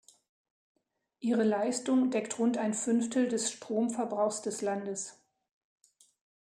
[1.19, 5.19] Ihre Leistung deckt rund ein Fünftel des Stromverbrauchs des Landes.